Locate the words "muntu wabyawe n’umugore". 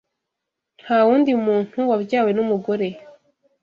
1.45-2.87